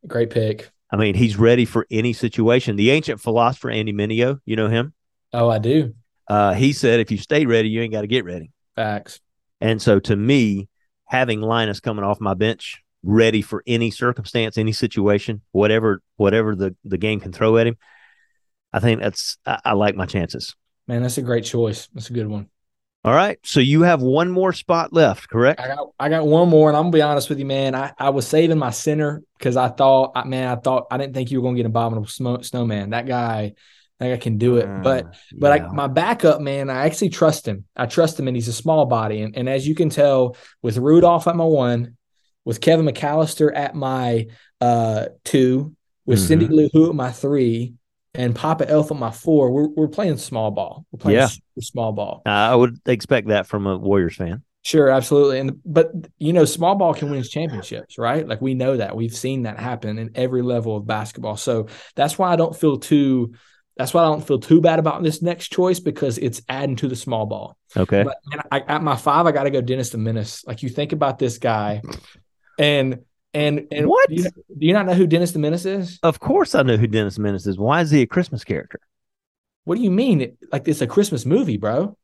[0.07, 0.71] Great pick.
[0.91, 2.75] I mean, he's ready for any situation.
[2.75, 4.93] The ancient philosopher Andy Mineo, you know him?
[5.31, 5.93] Oh, I do.
[6.27, 8.51] Uh, he said, if you stay ready, you ain't got to get ready.
[8.75, 9.19] Facts.
[9.61, 10.69] And so to me,
[11.07, 16.75] having Linus coming off my bench, ready for any circumstance, any situation, whatever whatever the
[16.83, 17.77] the game can throw at him.
[18.71, 20.55] I think that's I, I like my chances.
[20.87, 21.87] Man, that's a great choice.
[21.93, 22.49] That's a good one.
[23.03, 23.39] All right.
[23.43, 25.61] So you have one more spot left, correct?
[25.61, 27.73] I got I got one more, and I'm gonna be honest with you, man.
[27.73, 31.31] I, I was saving my center because I thought, man, I thought I didn't think
[31.31, 32.89] you were gonna get abominable snowman.
[32.89, 33.53] That guy
[34.03, 34.67] think I can do it.
[34.67, 35.67] Uh, but but yeah.
[35.67, 37.65] I, my backup man, I actually trust him.
[37.75, 39.21] I trust him, and he's a small body.
[39.21, 41.97] And, and as you can tell, with Rudolph at my one,
[42.45, 44.27] with Kevin McCallister at my
[44.61, 46.27] uh two, with mm-hmm.
[46.27, 47.73] Cindy Lou Who at my three,
[48.13, 50.85] and Papa Elf at my four, we're we're playing small ball.
[50.91, 51.29] We're playing yeah.
[51.59, 52.21] small ball.
[52.25, 54.43] Uh, I would expect that from a Warriors fan.
[54.67, 55.39] Sure, absolutely.
[55.39, 58.27] And but you know, small ball can win championships, right?
[58.27, 58.97] Like we know that.
[58.97, 61.37] We've seen that happen in every level of basketball.
[61.37, 63.33] So that's why I don't feel too
[63.77, 66.87] that's why I don't feel too bad about this next choice because it's adding to
[66.87, 67.57] the small ball.
[67.75, 68.03] Okay.
[68.03, 68.17] But
[68.51, 70.45] I, at my five, I got to go Dennis the Menace.
[70.45, 71.81] Like you think about this guy,
[72.57, 72.99] and
[73.33, 75.99] and and what do you, do you not know who Dennis the Menace is?
[76.03, 77.57] Of course, I know who Dennis the Menace is.
[77.57, 78.79] Why is he a Christmas character?
[79.65, 80.37] What do you mean?
[80.51, 81.97] Like it's a Christmas movie, bro?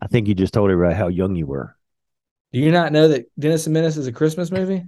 [0.00, 1.74] I think you just told everybody how young you were.
[2.52, 4.84] Do you not know that Dennis the Menace is a Christmas movie?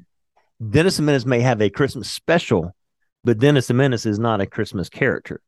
[0.70, 2.74] Dennis the Menace may have a Christmas special,
[3.24, 5.40] but Dennis the Menace is not a Christmas character.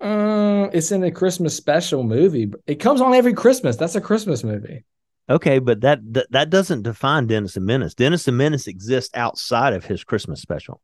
[0.00, 2.52] Uh, it's in a Christmas special movie.
[2.66, 3.76] It comes on every Christmas.
[3.76, 4.84] That's a Christmas movie.
[5.28, 7.94] Okay, but that that, that doesn't define Dennis the Menace.
[7.94, 10.80] Dennis the Menace exists outside of his Christmas special.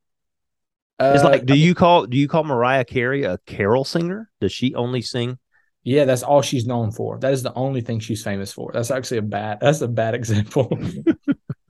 [0.98, 4.31] Uh, it's like, do you call do you call Mariah Carey a carol singer?
[4.40, 5.38] Does she only sing
[5.85, 7.18] yeah, that's all she's known for.
[7.18, 8.70] That is the only thing she's famous for.
[8.72, 9.59] That's actually a bad.
[9.61, 10.78] That's a bad example.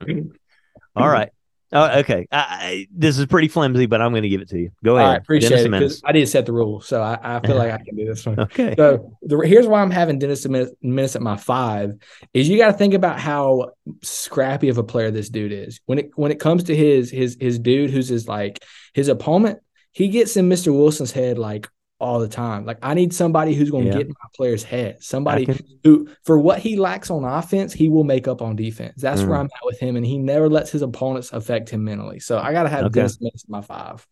[0.95, 1.29] all right.
[1.73, 2.27] Oh, okay.
[2.31, 4.71] I, I, this is pretty flimsy, but I'm going to give it to you.
[4.83, 5.09] Go ahead.
[5.09, 7.77] I appreciate Dennis it I didn't set the rule, so I, I feel like I
[7.79, 8.39] can do this one.
[8.41, 8.75] okay.
[8.77, 11.95] So the, here's why I'm having Dennis Menace at my five
[12.33, 13.71] is you got to think about how
[14.03, 15.81] scrappy of a player this dude is.
[15.85, 19.59] When it when it comes to his his his dude who's his like his opponent,
[19.91, 20.71] he gets in Mr.
[20.71, 21.67] Wilson's head like
[22.03, 22.65] all the time.
[22.65, 23.97] Like I need somebody who's going to yeah.
[23.97, 25.01] get in my player's head.
[25.01, 25.57] Somebody can...
[25.83, 29.01] who, for what he lacks on offense, he will make up on defense.
[29.01, 29.27] That's mm.
[29.27, 32.19] where I'm at with him, and he never lets his opponents affect him mentally.
[32.19, 32.93] So I got to have okay.
[32.99, 34.05] Dennis Smith my five.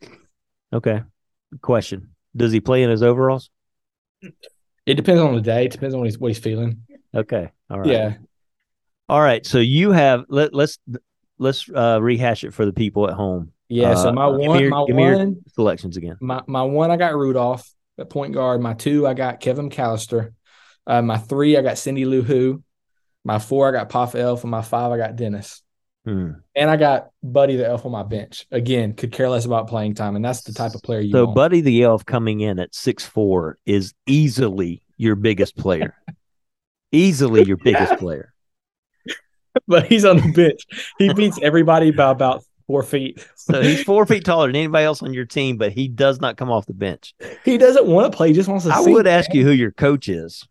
[0.74, 1.04] Okay.
[1.62, 3.50] Question: Does he play in his overalls?
[4.86, 5.66] It depends on the day.
[5.66, 6.84] It depends on what he's, what he's feeling.
[7.14, 7.52] Okay.
[7.70, 7.88] All right.
[7.90, 8.14] Yeah.
[9.10, 9.46] All right.
[9.46, 10.80] So you have let let's
[11.38, 13.52] let's uh, rehash it for the people at home.
[13.68, 13.96] Yeah.
[13.96, 16.18] So my uh, one, your, my one selections again.
[16.22, 18.62] My my one, I got Rudolph at point guard.
[18.62, 20.34] My two, I got Kevin McCallister.
[20.88, 22.64] Uh, my three, I got Cindy Lou Who.
[23.24, 24.44] My four, I got Pop Elf.
[24.44, 25.62] And my five, I got Dennis.
[26.06, 26.32] Hmm.
[26.56, 28.48] And I got Buddy the Elf on my bench.
[28.52, 30.16] Again, could care less about playing time.
[30.16, 31.36] And that's the type of player you So want.
[31.36, 35.96] Buddy the Elf coming in at six four is easily your biggest player.
[36.92, 38.34] easily your biggest player.
[39.68, 40.62] but he's on the bench.
[40.98, 43.26] He beats everybody by about four feet.
[43.36, 46.38] so he's four feet taller than anybody else on your team, but he does not
[46.38, 47.14] come off the bench.
[47.44, 48.74] He doesn't want to play; he just wants to.
[48.74, 50.48] I would ask you who your coach is,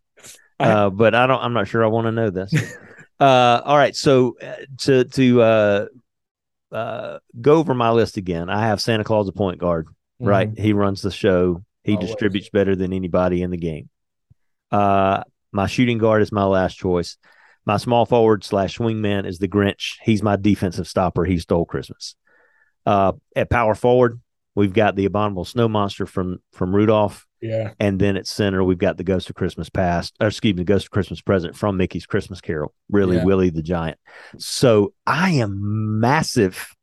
[0.59, 1.43] uh, but I don't.
[1.43, 1.83] I'm not sure.
[1.83, 2.53] I want to know this.
[3.21, 5.87] uh, all right, so uh, to to uh,
[6.73, 9.87] uh, go over my list again, I have Santa Claus a point guard.
[9.87, 10.29] Mm-hmm.
[10.29, 11.65] Right, he runs the show.
[11.83, 12.09] He Always.
[12.09, 13.89] distributes better than anybody in the game.
[14.71, 17.17] Uh, my shooting guard is my last choice.
[17.71, 19.95] My small forward slash swingman is the Grinch.
[20.03, 21.25] He's my defensive stopper.
[21.25, 22.17] He stole Christmas.
[22.85, 24.21] Uh, at power forward,
[24.57, 27.29] we've got the abominable snow monster from from Rudolph.
[27.41, 27.75] Yeah.
[27.79, 30.65] And then at center, we've got the Ghost of Christmas Past, or excuse me, the
[30.65, 32.75] Ghost of Christmas Present from Mickey's Christmas Carol.
[32.91, 33.25] Really, yeah.
[33.25, 34.01] Willie the Giant.
[34.37, 36.75] So I am massive.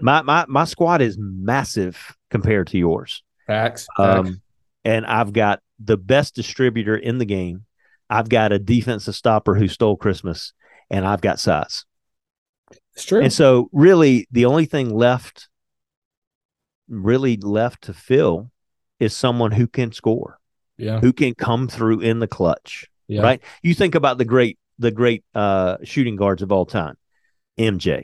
[0.00, 3.24] My my my squad is massive compared to yours.
[3.48, 3.88] Facts.
[3.98, 4.40] Um,
[4.84, 7.64] and I've got the best distributor in the game
[8.12, 10.52] I've got a defensive stopper who stole Christmas,
[10.90, 11.86] and I've got size.
[12.94, 13.22] It's true.
[13.22, 15.48] And so, really, the only thing left,
[16.88, 18.50] really left to fill,
[19.00, 20.38] is someone who can score.
[20.76, 21.00] Yeah.
[21.00, 22.86] Who can come through in the clutch.
[23.08, 23.22] Yeah.
[23.22, 23.42] Right.
[23.62, 26.96] You think about the great, the great uh, shooting guards of all time,
[27.58, 28.02] MJ,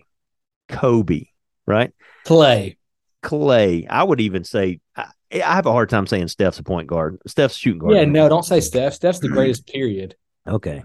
[0.69, 1.27] Kobe,
[1.67, 1.93] right?
[2.25, 2.79] Clay.
[3.23, 3.87] Clay.
[3.87, 7.19] I would even say I have a hard time saying Steph's a point guard.
[7.27, 7.95] Steph's shooting guard.
[7.95, 8.95] Yeah, no, don't say Steph.
[8.95, 10.17] Steph's the greatest, period.
[10.47, 10.83] Okay.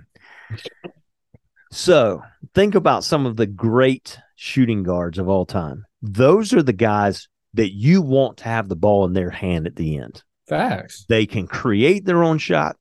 [1.72, 2.22] So
[2.54, 5.86] think about some of the great shooting guards of all time.
[6.02, 9.76] Those are the guys that you want to have the ball in their hand at
[9.76, 10.24] the end.
[10.48, 11.06] Facts.
[11.08, 12.76] They can create their own shot.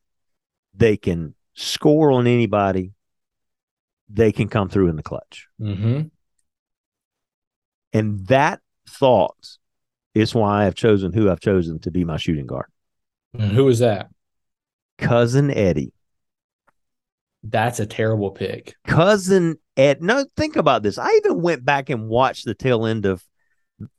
[0.75, 2.93] They can score on anybody.
[4.09, 5.47] They can come through in the clutch.
[5.61, 6.09] Mm-hmm.
[7.93, 9.59] And that thought
[10.15, 12.67] it's why I've chosen who I've chosen to be my shooting guard.
[13.35, 14.11] And who is that?
[14.99, 15.93] Cousin Eddie.
[17.43, 18.77] That's a terrible pick.
[18.87, 20.03] Cousin Ed.
[20.03, 20.99] No, think about this.
[20.99, 23.23] I even went back and watched the tail end of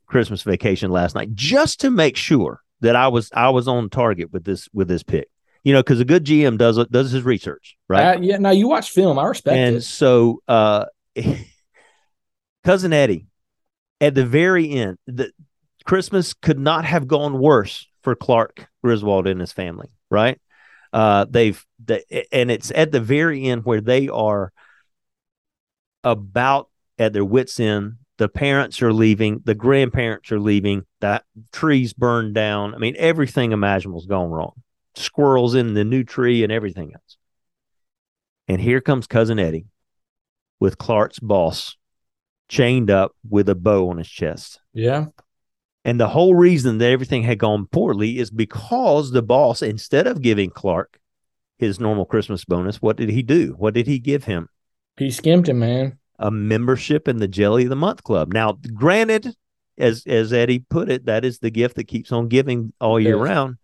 [0.06, 4.32] Christmas Vacation last night just to make sure that I was I was on target
[4.32, 5.28] with this with this pick.
[5.62, 8.16] You know, because a good GM does does his research, right?
[8.16, 8.38] Uh, yeah.
[8.38, 9.18] Now you watch film.
[9.18, 9.82] I respect and it.
[9.82, 10.86] so, uh,
[12.64, 13.26] cousin Eddie,
[14.00, 15.32] at the very end, the
[15.84, 20.40] Christmas could not have gone worse for Clark Griswold and his family, right?
[20.92, 24.52] Uh, they've they, and it's at the very end where they are
[26.02, 26.68] about
[26.98, 27.94] at their wits end.
[28.16, 32.72] The parents are leaving, the grandparents are leaving, that trees burned down.
[32.72, 34.52] I mean, everything imaginable has gone wrong.
[34.94, 37.16] Squirrels in the new tree and everything else.
[38.46, 39.66] And here comes cousin Eddie
[40.60, 41.76] with Clark's boss
[42.48, 44.60] chained up with a bow on his chest.
[44.72, 45.06] Yeah.
[45.84, 50.22] And the whole reason that everything had gone poorly is because the boss, instead of
[50.22, 50.98] giving Clark
[51.58, 53.54] his normal Christmas bonus, what did he do?
[53.58, 54.48] What did he give him?
[54.96, 55.98] He skimped him, man.
[56.18, 58.32] A membership in the Jelly of the Month Club.
[58.32, 59.34] Now, granted,
[59.76, 63.16] as as Eddie put it, that is the gift that keeps on giving all year
[63.16, 63.24] yes.
[63.24, 63.56] round,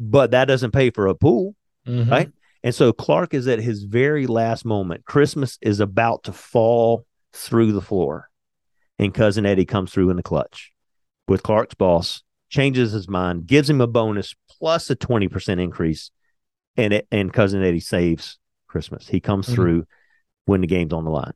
[0.00, 1.54] but that doesn't pay for a pool,
[1.86, 2.10] mm-hmm.
[2.10, 2.32] right?
[2.62, 5.04] And so Clark is at his very last moment.
[5.04, 8.30] Christmas is about to fall through the floor,
[8.98, 10.73] and cousin Eddie comes through in the clutch
[11.28, 16.10] with Clark's boss, changes his mind, gives him a bonus plus a twenty percent increase,
[16.76, 19.08] and it, and cousin Eddie saves Christmas.
[19.08, 19.54] He comes mm-hmm.
[19.54, 19.86] through
[20.46, 21.32] when the game's on the line,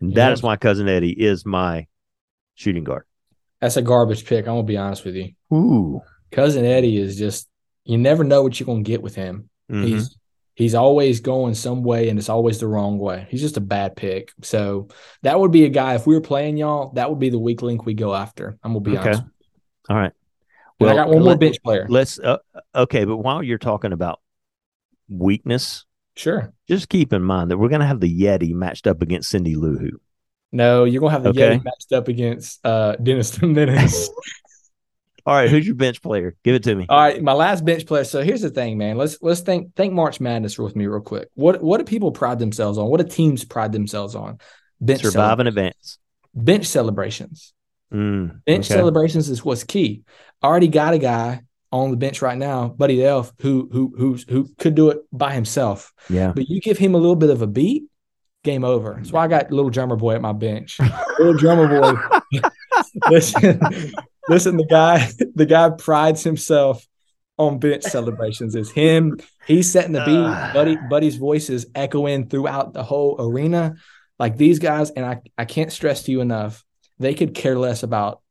[0.00, 1.86] and that is why cousin Eddie is my
[2.54, 3.04] shooting guard.
[3.60, 4.46] That's a garbage pick.
[4.46, 5.32] I'm gonna be honest with you.
[5.52, 7.48] Ooh, cousin Eddie is just
[7.84, 9.48] you never know what you're gonna get with him.
[9.70, 9.86] Mm-hmm.
[9.86, 10.16] He's
[10.56, 13.28] he's always going some way and it's always the wrong way.
[13.30, 14.32] He's just a bad pick.
[14.42, 14.88] So
[15.22, 17.62] that would be a guy if we were playing y'all, that would be the weak
[17.62, 18.58] link we go after.
[18.64, 19.10] I'm gonna be okay.
[19.10, 19.22] honest.
[19.88, 20.12] All right.
[20.80, 21.86] Well, and I got one let, more bench player.
[21.88, 22.38] Let's uh,
[22.74, 24.20] okay, but while you're talking about
[25.08, 25.84] weakness,
[26.16, 26.52] sure.
[26.66, 29.78] Just keep in mind that we're gonna have the Yeti matched up against Cindy Lou
[29.78, 29.90] Who.
[30.52, 31.58] No, you're gonna have the okay.
[31.58, 34.10] Yeti matched up against uh Dennis Menace.
[35.26, 36.36] All right, who's your bench player?
[36.44, 36.86] Give it to me.
[36.88, 38.04] All right, my last bench player.
[38.04, 38.96] So here's the thing, man.
[38.96, 41.28] Let's let's think think March Madness with me real quick.
[41.34, 42.86] What what do people pride themselves on?
[42.88, 44.38] What do teams pride themselves on?
[44.80, 45.98] Bench survive in advance.
[46.32, 47.52] Bench celebrations.
[47.92, 48.78] Mm, bench okay.
[48.78, 50.02] celebrations is what's key.
[50.42, 54.16] I already got a guy on the bench right now, Buddy Elf, who who who
[54.28, 55.92] who could do it by himself.
[56.08, 56.32] Yeah.
[56.32, 57.84] But you give him a little bit of a beat,
[58.44, 59.00] game over.
[59.02, 60.78] So I got little drummer boy at my bench.
[61.18, 62.00] little drummer boy.
[63.10, 63.60] listen,
[64.28, 64.56] listen.
[64.56, 66.86] The guy, the guy prides himself
[67.38, 68.54] on bench celebrations.
[68.54, 69.18] It's him.
[69.46, 70.16] He's setting the beat.
[70.16, 73.76] Uh, Buddy, Buddy's voice is echoing throughout the whole arena.
[74.18, 76.64] Like these guys, and I, I can't stress to you enough.
[76.98, 78.22] They could care less about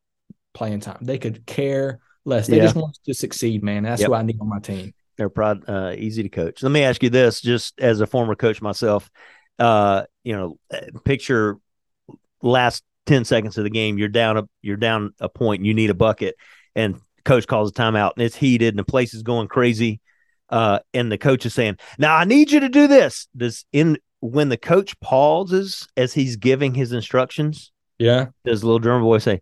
[0.53, 0.97] playing time.
[1.01, 2.47] They could care less.
[2.47, 2.63] They yeah.
[2.63, 3.83] just want to succeed, man.
[3.83, 4.09] That's yep.
[4.09, 4.93] what I need on my team.
[5.17, 6.63] They're proud, uh, easy to coach.
[6.63, 9.09] Let me ask you this, just as a former coach myself
[9.59, 10.59] uh, you know,
[11.03, 11.57] picture
[12.41, 15.73] last 10 seconds of the game, you're down a you're down a point, and you
[15.73, 16.35] need a bucket,
[16.75, 19.99] and coach calls a timeout and it's heated and the place is going crazy.
[20.47, 23.27] Uh, and the coach is saying, Now I need you to do this.
[23.35, 29.03] Does in when the coach pauses as he's giving his instructions, yeah, does little drummer
[29.03, 29.41] boy say,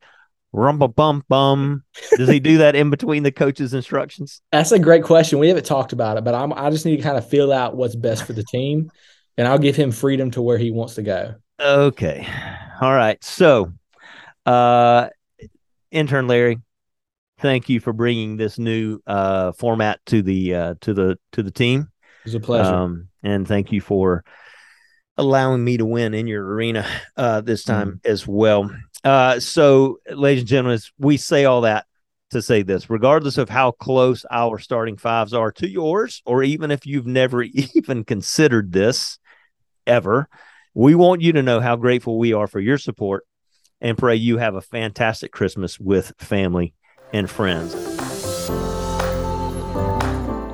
[0.53, 1.83] rumble bum bum.
[2.15, 4.41] Does he do that in between the coach's instructions?
[4.51, 5.39] That's a great question.
[5.39, 7.75] We haven't talked about it, but I'm I just need to kind of feel out
[7.75, 8.89] what's best for the team
[9.37, 11.35] and I'll give him freedom to where he wants to go.
[11.59, 12.27] Okay.
[12.81, 13.23] All right.
[13.23, 13.71] So,
[14.45, 15.09] uh,
[15.91, 16.59] intern Larry,
[17.39, 21.51] thank you for bringing this new uh, format to the uh, to the to the
[21.51, 21.81] team.
[21.81, 22.73] It was a pleasure.
[22.73, 24.23] Um, and thank you for
[25.17, 26.85] allowing me to win in your arena
[27.17, 28.09] uh, this time mm.
[28.09, 28.71] as well.
[29.03, 31.85] Uh, so, ladies and gentlemen, we say all that
[32.31, 36.71] to say this regardless of how close our starting fives are to yours, or even
[36.71, 37.43] if you've never
[37.75, 39.19] even considered this,
[39.85, 40.27] ever.
[40.73, 43.25] We want you to know how grateful we are for your support
[43.79, 46.73] and pray you have a fantastic Christmas with family
[47.11, 47.92] and friends.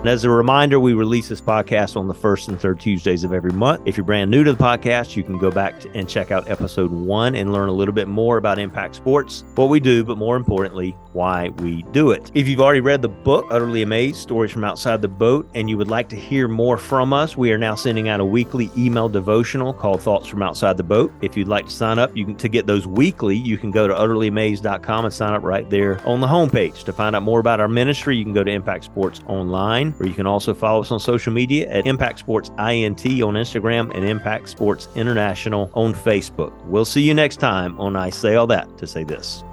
[0.10, 3.52] As a reminder, we release this podcast on the first and third Tuesdays of every
[3.52, 3.84] month.
[3.86, 6.90] If you're brand new to the podcast, you can go back and check out episode
[6.90, 10.36] one and learn a little bit more about Impact Sports, what we do, but more
[10.36, 12.32] importantly, why we do it.
[12.34, 15.78] If you've already read the book, Utterly Amazed Stories from Outside the Boat, and you
[15.78, 19.10] would like to hear more from us, we are now sending out a weekly email
[19.10, 21.14] devotional called Thoughts from Outside the Boat.
[21.22, 23.88] If you'd like to sign up, you can to get those weekly, you can go
[23.88, 26.84] to utterlyamazed.com and sign up right there on the homepage.
[26.86, 30.08] To find out more about our ministry, you can go to Impact Sports Online or
[30.08, 34.06] you can also follow us on social media at Impact Sports INT on Instagram and
[34.06, 36.54] Impact Sports International on Facebook.
[36.66, 39.44] We'll see you next time on I Say All That to Say This.